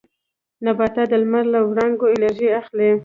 [0.65, 2.91] نباتات د لمر له وړانګو انرژي اخلي